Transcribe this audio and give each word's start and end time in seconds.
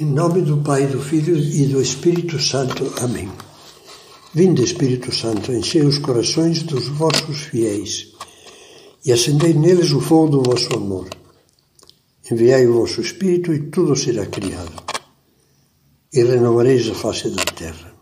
Em 0.00 0.06
nome 0.06 0.40
do 0.40 0.56
Pai, 0.56 0.86
do 0.86 0.98
Filho 0.98 1.36
e 1.36 1.66
do 1.66 1.78
Espírito 1.78 2.40
Santo. 2.40 2.90
Amém. 3.02 3.30
Vinde, 4.32 4.64
Espírito 4.64 5.14
Santo, 5.14 5.52
enchei 5.52 5.82
os 5.82 5.98
corações 5.98 6.62
dos 6.62 6.88
vossos 6.88 7.40
fiéis 7.40 8.08
e 9.04 9.12
acendei 9.12 9.52
neles 9.52 9.92
o 9.92 10.00
fogo 10.00 10.38
do 10.38 10.42
vosso 10.42 10.74
amor. 10.74 11.06
Enviai 12.30 12.66
o 12.66 12.80
vosso 12.80 13.02
Espírito 13.02 13.52
e 13.52 13.68
tudo 13.68 13.94
será 13.94 14.24
criado, 14.24 14.72
e 16.10 16.24
renovareis 16.24 16.88
a 16.88 16.94
face 16.94 17.28
da 17.28 17.44
terra. 17.44 17.92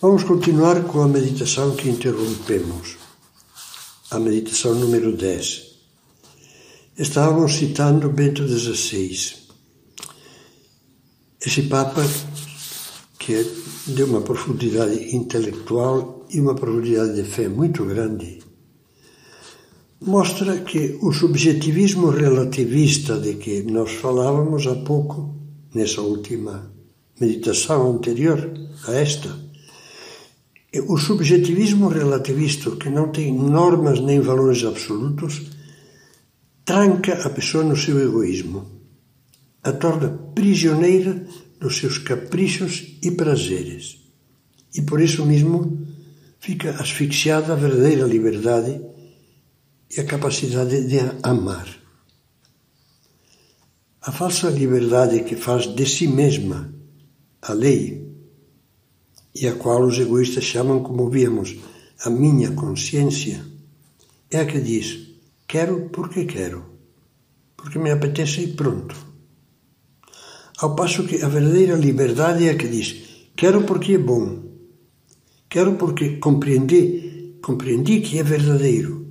Vamos 0.00 0.22
continuar 0.22 0.84
com 0.84 1.00
a 1.00 1.08
meditação 1.08 1.74
que 1.74 1.88
interrompemos, 1.88 2.98
a 4.12 4.20
meditação 4.20 4.76
número 4.76 5.16
10. 5.16 5.72
Estávamos 6.96 7.54
citando 7.54 8.08
Bento 8.10 8.46
XVI 8.46 9.47
esse 11.44 11.62
Papa, 11.62 12.04
que 13.18 13.34
é 13.34 13.44
de 13.86 14.02
uma 14.02 14.20
profundidade 14.20 15.14
intelectual 15.14 16.26
e 16.30 16.40
uma 16.40 16.54
profundidade 16.54 17.14
de 17.14 17.22
fé 17.22 17.48
muito 17.48 17.84
grande, 17.84 18.40
mostra 20.00 20.58
que 20.58 20.98
o 21.00 21.12
subjetivismo 21.12 22.10
relativista 22.10 23.18
de 23.18 23.34
que 23.34 23.62
nós 23.62 23.92
falávamos 23.92 24.66
há 24.66 24.74
pouco, 24.74 25.34
nessa 25.72 26.00
última 26.00 26.72
meditação 27.20 27.92
anterior 27.92 28.52
a 28.88 28.94
esta, 28.94 29.38
o 30.88 30.98
subjetivismo 30.98 31.88
relativista, 31.88 32.70
que 32.72 32.90
não 32.90 33.10
tem 33.10 33.32
normas 33.32 34.00
nem 34.00 34.20
valores 34.20 34.64
absolutos, 34.64 35.42
tranca 36.64 37.14
a 37.24 37.30
pessoa 37.30 37.64
no 37.64 37.76
seu 37.76 37.98
egoísmo 38.00 38.77
a 39.62 39.72
torna 39.72 40.08
prisioneira 40.34 41.26
dos 41.60 41.78
seus 41.78 41.98
caprichos 41.98 42.98
e 43.02 43.10
prazeres. 43.10 43.98
E 44.74 44.82
por 44.82 45.00
isso 45.00 45.24
mesmo 45.24 45.86
fica 46.38 46.70
asfixiada 46.80 47.52
a 47.52 47.56
verdadeira 47.56 48.06
liberdade 48.06 48.80
e 49.90 50.00
a 50.00 50.04
capacidade 50.04 50.86
de 50.86 50.98
amar. 51.22 51.68
A 54.02 54.12
falsa 54.12 54.48
liberdade 54.48 55.24
que 55.24 55.36
faz 55.36 55.66
de 55.66 55.84
si 55.86 56.06
mesma 56.06 56.72
a 57.42 57.52
lei, 57.52 58.06
e 59.34 59.46
a 59.46 59.54
qual 59.54 59.84
os 59.84 59.98
egoístas 59.98 60.44
chamam, 60.44 60.82
como 60.82 61.08
víamos, 61.08 61.56
a 62.04 62.10
minha 62.10 62.52
consciência, 62.52 63.44
é 64.30 64.40
a 64.40 64.46
que 64.46 64.60
diz: 64.60 65.14
quero 65.46 65.88
porque 65.90 66.24
quero, 66.24 66.64
porque 67.56 67.78
me 67.78 67.90
apetece 67.90 68.42
e 68.42 68.48
pronto. 68.54 69.07
Ao 70.58 70.74
passo 70.74 71.04
que 71.04 71.22
a 71.22 71.28
verdadeira 71.28 71.76
liberdade 71.76 72.48
é 72.48 72.50
a 72.50 72.56
que 72.56 72.68
diz: 72.68 73.28
quero 73.36 73.62
porque 73.62 73.94
é 73.94 73.98
bom, 73.98 74.42
quero 75.48 75.74
porque 75.74 76.16
compreendi, 76.16 77.38
compreendi 77.40 78.00
que 78.00 78.18
é 78.18 78.22
verdadeiro, 78.22 79.06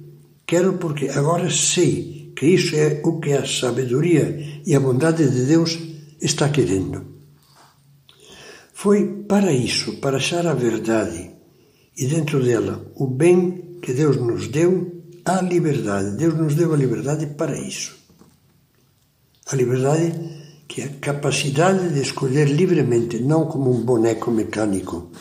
quero 0.46 0.74
porque 0.74 1.08
agora 1.10 1.50
sei 1.50 2.34
que 2.36 2.46
isso 2.48 2.76
é 2.76 3.02
o 3.04 3.20
que 3.20 3.34
a 3.34 3.46
sabedoria 3.46 4.62
e 4.66 4.76
a 4.76 4.80
bondade 4.80 5.28
de 5.30 5.46
Deus 5.46 5.80
está 6.22 6.50
querendo. 6.50 7.18
Foi 8.74 9.24
para 9.28 9.52
isso, 9.52 9.98
para 9.98 10.18
achar 10.18 10.46
a 10.46 10.54
verdade 10.54 11.32
e 11.98 12.06
dentro 12.06 12.44
dela 12.44 12.92
o 12.96 13.08
bem 13.08 13.80
que 13.82 13.94
Deus 13.94 14.18
nos 14.18 14.48
deu, 14.50 15.02
a 15.26 15.42
liberdade. 15.42 16.16
Deus 16.16 16.36
nos 16.36 16.54
deu 16.54 16.74
a 16.74 16.78
liberdade 16.78 17.26
para 17.26 17.58
isso. 17.58 17.98
A 19.50 19.56
liberdade 19.56 20.14
que 20.68 20.82
a 20.82 20.90
capacidade 20.90 21.94
de 21.94 22.02
escolher 22.02 22.48
livremente, 22.48 23.20
não 23.20 23.46
como 23.46 23.72
um 23.72 23.84
boneco 23.84 24.30
mecânico, 24.32 25.12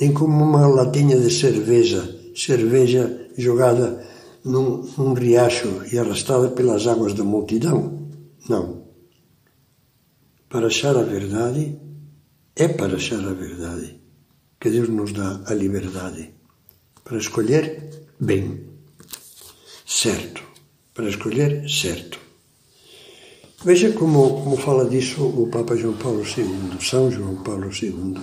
nem 0.00 0.12
como 0.12 0.42
uma 0.42 0.66
latinha 0.66 1.18
de 1.18 1.30
cerveja, 1.30 2.18
cerveja 2.34 3.28
jogada 3.38 4.04
num, 4.44 4.82
num 4.98 5.12
riacho 5.12 5.82
e 5.92 5.98
arrastada 5.98 6.48
pelas 6.50 6.86
águas 6.86 7.14
da 7.14 7.22
multidão. 7.22 8.08
Não. 8.48 8.82
Para 10.48 10.66
achar 10.66 10.96
a 10.96 11.02
verdade, 11.02 11.78
é 12.56 12.68
para 12.68 12.96
achar 12.96 13.20
a 13.20 13.32
verdade 13.32 14.00
que 14.60 14.70
Deus 14.70 14.88
nos 14.88 15.12
dá 15.12 15.40
a 15.46 15.54
liberdade. 15.54 16.34
Para 17.02 17.18
escolher 17.18 18.06
bem, 18.20 18.64
certo. 19.84 20.42
Para 20.94 21.08
escolher 21.08 21.68
certo. 21.68 22.21
Veja 23.64 23.92
como, 23.92 24.42
como 24.42 24.56
fala 24.56 24.90
disso 24.90 25.22
o 25.24 25.46
Papa 25.46 25.76
João 25.76 25.94
Paulo 25.94 26.24
II, 26.24 26.80
São 26.80 27.08
João 27.12 27.36
Paulo 27.44 27.70
II, 27.70 28.16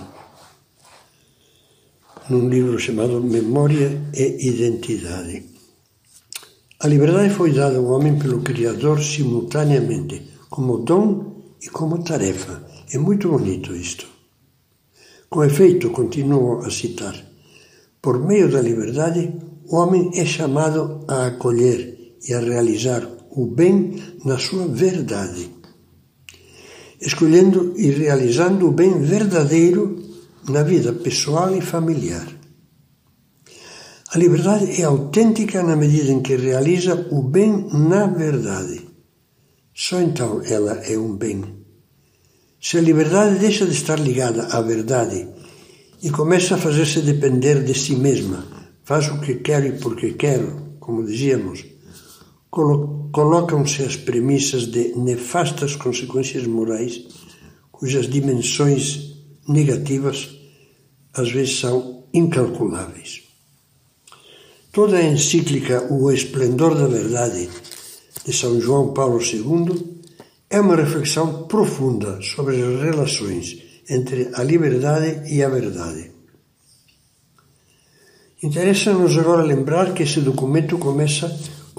num 2.28 2.46
livro 2.46 2.78
chamado 2.78 3.22
Memória 3.22 4.02
e 4.12 4.48
Identidade. 4.48 5.46
A 6.78 6.86
liberdade 6.86 7.32
foi 7.32 7.52
dada 7.52 7.78
ao 7.78 7.86
homem 7.86 8.18
pelo 8.18 8.42
Criador 8.42 9.02
simultaneamente, 9.02 10.30
como 10.50 10.76
dom 10.76 11.54
e 11.62 11.70
como 11.70 12.04
tarefa. 12.04 12.62
É 12.92 12.98
muito 12.98 13.30
bonito 13.30 13.74
isto. 13.74 14.06
Com 15.30 15.42
efeito, 15.42 15.88
continuo 15.88 16.58
a 16.66 16.70
citar, 16.70 17.16
por 18.02 18.18
meio 18.18 18.50
da 18.50 18.60
liberdade, 18.60 19.32
o 19.66 19.76
homem 19.76 20.10
é 20.14 20.26
chamado 20.26 21.02
a 21.08 21.28
acolher 21.28 22.14
e 22.28 22.34
a 22.34 22.40
realizar 22.40 23.19
o 23.30 23.46
bem 23.46 23.96
na 24.24 24.38
sua 24.38 24.66
verdade, 24.66 25.50
escolhendo 27.00 27.74
e 27.76 27.90
realizando 27.90 28.66
o 28.66 28.72
bem 28.72 29.00
verdadeiro 29.00 30.02
na 30.48 30.62
vida 30.62 30.92
pessoal 30.92 31.54
e 31.56 31.60
familiar. 31.60 32.26
A 34.12 34.18
liberdade 34.18 34.80
é 34.80 34.84
autêntica 34.84 35.62
na 35.62 35.76
medida 35.76 36.10
em 36.10 36.20
que 36.20 36.34
realiza 36.34 37.06
o 37.12 37.22
bem 37.22 37.68
na 37.72 38.06
verdade. 38.06 38.88
Só 39.72 40.00
então 40.00 40.42
ela 40.44 40.72
é 40.84 40.98
um 40.98 41.16
bem. 41.16 41.44
Se 42.60 42.76
a 42.76 42.80
liberdade 42.80 43.38
deixa 43.38 43.64
de 43.64 43.72
estar 43.72 43.98
ligada 43.98 44.48
à 44.48 44.60
verdade 44.60 45.28
e 46.02 46.10
começa 46.10 46.56
a 46.56 46.58
fazer-se 46.58 47.02
depender 47.02 47.62
de 47.62 47.72
si 47.72 47.94
mesma, 47.94 48.44
faz 48.84 49.08
o 49.08 49.20
que 49.20 49.36
quero 49.36 49.66
e 49.68 49.78
porque 49.78 50.14
quero, 50.14 50.76
como 50.80 51.06
dizíamos, 51.06 51.64
colocam-se 52.50 53.82
as 53.82 53.96
premissas 53.96 54.66
de 54.66 54.92
nefastas 54.96 55.76
consequências 55.76 56.46
morais, 56.46 57.02
cujas 57.70 58.08
dimensões 58.08 59.14
negativas 59.48 60.28
às 61.14 61.30
vezes 61.30 61.58
são 61.58 62.04
incalculáveis. 62.12 63.22
Toda 64.72 64.98
a 64.98 65.04
encíclica 65.04 65.92
O 65.92 66.10
Esplendor 66.10 66.74
da 66.76 66.86
Verdade 66.86 67.48
de 68.24 68.32
São 68.32 68.60
João 68.60 68.92
Paulo 68.92 69.20
II 69.20 70.00
é 70.48 70.60
uma 70.60 70.76
reflexão 70.76 71.44
profunda 71.44 72.20
sobre 72.22 72.60
as 72.62 72.82
relações 72.82 73.58
entre 73.88 74.30
a 74.34 74.42
liberdade 74.42 75.32
e 75.32 75.42
a 75.42 75.48
verdade. 75.48 76.12
Interessa-nos 78.42 79.18
agora 79.18 79.42
lembrar 79.42 79.92
que 79.92 80.02
esse 80.02 80.20
documento 80.20 80.78
começa 80.78 81.28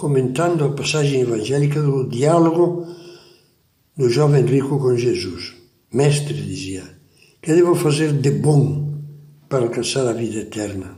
comentando 0.01 0.65
a 0.65 0.73
passagem 0.73 1.21
evangélica 1.21 1.79
do 1.79 2.09
diálogo 2.09 2.87
do 3.95 4.09
jovem 4.09 4.43
rico 4.43 4.79
com 4.79 4.97
Jesus. 4.97 5.53
Mestre, 5.93 6.33
dizia, 6.33 6.83
que 7.39 7.53
devo 7.53 7.75
fazer 7.75 8.11
de 8.13 8.31
bom 8.31 8.97
para 9.47 9.65
alcançar 9.65 10.07
a 10.07 10.13
vida 10.13 10.39
eterna? 10.39 10.97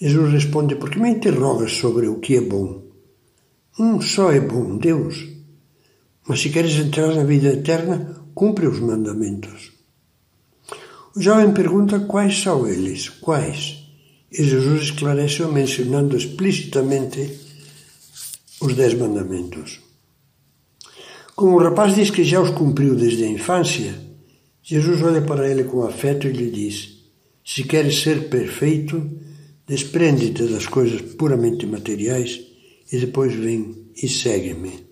Jesus 0.00 0.32
responde: 0.32 0.74
Por 0.74 0.90
que 0.90 0.98
me 0.98 1.10
interrogas 1.10 1.74
sobre 1.74 2.08
o 2.08 2.18
que 2.18 2.34
é 2.34 2.40
bom? 2.40 2.82
Um 3.78 4.00
só 4.00 4.32
é 4.32 4.40
bom, 4.40 4.76
Deus. 4.78 5.24
Mas 6.26 6.40
se 6.40 6.50
queres 6.50 6.74
entrar 6.74 7.14
na 7.14 7.22
vida 7.22 7.50
eterna, 7.52 8.20
cumpre 8.34 8.66
os 8.66 8.80
mandamentos. 8.80 9.70
O 11.14 11.20
jovem 11.20 11.54
pergunta 11.54 12.00
quais 12.00 12.42
são 12.42 12.66
eles, 12.66 13.08
quais? 13.08 13.84
E 14.32 14.42
Jesus 14.42 14.82
esclarece 14.82 15.44
mencionando 15.44 16.16
explicitamente 16.16 17.45
os 18.60 18.74
Dez 18.74 18.94
Mandamentos. 18.94 19.80
Como 21.34 21.56
o 21.56 21.62
rapaz 21.62 21.94
diz 21.94 22.10
que 22.10 22.24
já 22.24 22.40
os 22.40 22.50
cumpriu 22.50 22.94
desde 22.94 23.24
a 23.24 23.28
infância, 23.28 23.94
Jesus 24.62 25.02
olha 25.02 25.22
para 25.22 25.48
ele 25.48 25.64
com 25.64 25.82
afeto 25.82 26.26
e 26.26 26.32
lhe 26.32 26.50
diz: 26.50 26.96
Se 27.44 27.64
queres 27.64 28.00
ser 28.00 28.28
perfeito, 28.28 29.10
desprende-te 29.66 30.44
das 30.44 30.66
coisas 30.66 31.02
puramente 31.14 31.66
materiais 31.66 32.40
e 32.90 32.98
depois 32.98 33.34
vem 33.34 33.86
e 34.02 34.08
segue-me. 34.08 34.86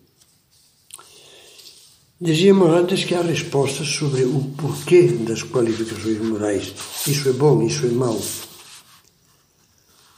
Dizíamos 2.20 2.68
antes 2.68 3.04
que 3.04 3.14
há 3.14 3.22
respostas 3.22 3.88
sobre 3.88 4.24
o 4.24 4.40
porquê 4.56 5.02
das 5.08 5.42
qualificações 5.42 6.18
morais. 6.20 6.74
Isso 7.06 7.28
é 7.28 7.32
bom, 7.32 7.62
isso 7.62 7.86
é 7.86 7.90
mau. 7.90 8.20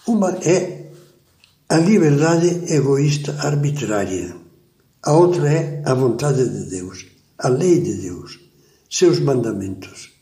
Uma 0.06 0.30
é 0.42 0.85
a 1.68 1.78
liberdade 1.78 2.72
egoísta 2.72 3.36
arbitrária. 3.42 4.36
A 5.02 5.12
outra 5.12 5.52
é 5.52 5.82
a 5.84 5.94
vontade 5.94 6.48
de 6.48 6.70
Deus, 6.70 7.06
a 7.38 7.48
lei 7.48 7.80
de 7.80 7.94
Deus, 7.94 8.38
seus 8.88 9.18
mandamentos. 9.18 10.12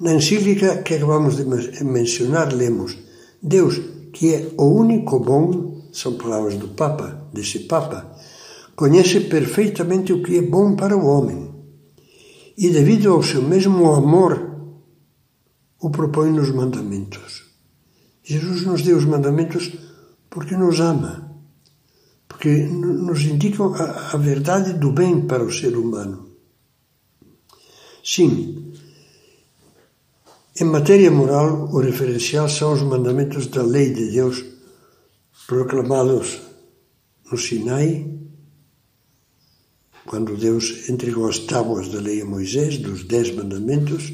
Na 0.00 0.14
encíclica 0.14 0.82
que 0.82 0.94
acabamos 0.94 1.36
de 1.36 1.44
mencionar, 1.84 2.52
lemos: 2.52 2.98
Deus, 3.40 3.80
que 4.12 4.34
é 4.34 4.50
o 4.56 4.64
único 4.64 5.20
bom, 5.20 5.90
são 5.92 6.14
palavras 6.14 6.56
do 6.56 6.68
Papa, 6.68 7.28
desse 7.32 7.60
Papa, 7.60 8.16
conhece 8.74 9.20
perfeitamente 9.20 10.12
o 10.12 10.24
que 10.24 10.38
é 10.38 10.42
bom 10.42 10.74
para 10.74 10.96
o 10.96 11.06
homem. 11.06 11.54
E 12.56 12.68
devido 12.70 13.12
ao 13.12 13.22
seu 13.22 13.42
mesmo 13.42 13.94
amor, 13.94 14.58
o 15.80 15.88
propõe 15.90 16.32
nos 16.32 16.50
mandamentos. 16.50 17.44
Jesus 18.24 18.66
nos 18.66 18.82
deu 18.82 18.96
os 18.96 19.04
mandamentos 19.04 19.87
porque 20.30 20.56
nos 20.56 20.80
ama, 20.80 21.30
porque 22.28 22.48
nos 22.66 23.22
indicam 23.22 23.74
a, 23.74 24.14
a 24.14 24.16
verdade 24.16 24.74
do 24.74 24.92
bem 24.92 25.26
para 25.26 25.44
o 25.44 25.52
ser 25.52 25.76
humano. 25.76 26.28
Sim, 28.04 28.72
em 30.60 30.64
matéria 30.64 31.10
moral, 31.10 31.68
o 31.72 31.78
referencial 31.78 32.48
são 32.48 32.72
os 32.72 32.82
mandamentos 32.82 33.46
da 33.46 33.62
lei 33.62 33.92
de 33.92 34.10
Deus 34.10 34.44
proclamados 35.46 36.40
no 37.30 37.38
Sinai, 37.38 38.10
quando 40.04 40.36
Deus 40.36 40.88
entregou 40.88 41.28
as 41.28 41.38
tábuas 41.38 41.88
da 41.88 42.00
lei 42.00 42.22
a 42.22 42.24
Moisés, 42.24 42.78
dos 42.78 43.04
dez 43.04 43.30
mandamentos, 43.34 44.12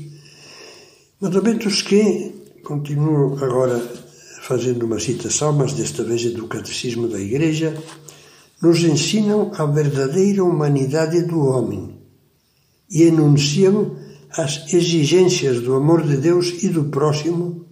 mandamentos 1.19 1.81
que, 1.81 2.34
continuo 2.62 3.43
agora 3.43 4.03
fazendo 4.44 4.85
uma 4.85 5.00
citação, 5.00 5.55
mas 5.55 5.73
desta 5.73 6.05
vez 6.05 6.26
é 6.26 6.29
do 6.29 6.46
Catecismo 6.46 7.08
da 7.08 7.19
Igreja, 7.19 7.75
nos 8.61 8.85
ensinam 8.85 9.50
a 9.56 9.64
verdadeira 9.64 10.44
humanidade 10.44 11.23
do 11.23 11.41
homem 11.41 11.99
e 12.91 13.05
enunciam 13.05 13.96
as 14.31 14.70
exigências 14.75 15.62
do 15.62 15.75
amor 15.75 16.02
de 16.02 16.19
Deus 16.19 16.62
e 16.62 16.69
do 16.69 16.85
próximo, 16.85 17.64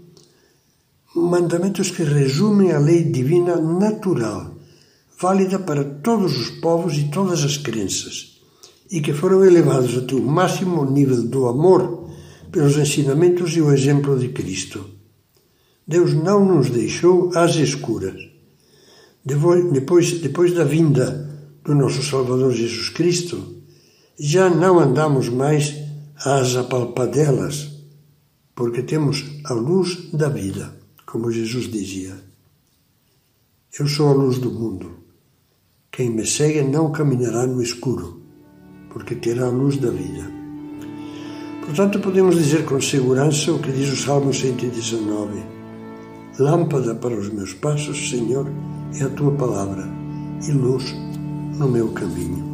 mandamentos 1.15 1.91
que 1.91 2.05
resumem 2.05 2.73
a 2.73 2.79
lei 2.79 3.05
divina 3.05 3.57
natural, 3.57 4.57
válida 5.21 5.59
para 5.59 5.85
todos 5.85 6.39
os 6.39 6.51
povos 6.61 6.97
e 6.97 7.11
todas 7.11 7.45
as 7.45 7.59
crenças, 7.59 8.41
e 8.91 9.03
que 9.03 9.13
foram 9.13 9.45
elevados 9.45 9.99
até 9.99 10.15
o 10.15 10.23
máximo 10.23 10.91
nível 10.91 11.23
do 11.23 11.47
amor 11.49 12.09
pelos 12.51 12.79
ensinamentos 12.79 13.55
e 13.55 13.61
o 13.61 13.71
exemplo 13.71 14.19
de 14.19 14.29
Cristo. 14.31 15.02
Deus 15.87 16.15
não 16.15 16.45
nos 16.45 16.71
deixou 16.71 17.31
às 17.37 17.57
escuras. 17.57 18.31
Depois, 19.25 20.21
depois 20.21 20.53
da 20.53 20.65
vinda 20.65 21.31
do 21.65 21.75
nosso 21.75 22.03
Salvador 22.03 22.53
Jesus 22.53 22.89
Cristo, 22.89 23.63
já 24.19 24.51
não 24.51 24.79
andamos 24.79 25.29
mais 25.29 25.75
às 26.25 26.57
apalpadelas, 26.57 27.71
porque 28.55 28.83
temos 28.83 29.25
a 29.45 29.53
luz 29.53 30.11
da 30.13 30.29
vida, 30.29 30.77
como 31.07 31.31
Jesus 31.31 31.71
dizia. 31.71 32.15
Eu 33.79 33.87
sou 33.87 34.11
a 34.11 34.13
luz 34.13 34.39
do 34.39 34.51
mundo. 34.51 34.99
Quem 35.91 36.11
me 36.11 36.27
segue 36.27 36.63
não 36.63 36.93
caminhará 36.93 37.47
no 37.47 37.63
escuro, 37.63 38.23
porque 38.91 39.15
terá 39.15 39.47
a 39.47 39.51
luz 39.51 39.79
da 39.79 39.91
vida. 39.91 40.31
Portanto, 41.65 42.01
podemos 42.01 42.37
dizer 42.37 42.65
com 42.65 42.81
segurança 42.81 43.53
o 43.53 43.59
que 43.59 43.73
diz 43.73 43.93
o 43.93 43.97
Salmo 43.97 44.33
119: 44.33 45.62
Lâmpada 46.39 46.95
para 46.95 47.15
os 47.15 47.29
meus 47.29 47.53
passos, 47.53 48.09
Senhor, 48.09 48.47
é 48.99 49.05
a 49.05 49.11
tua 49.11 49.33
palavra, 49.33 49.85
e 50.47 50.51
luz 50.51 50.95
no 51.59 51.69
meu 51.69 51.89
caminho. 51.89 52.52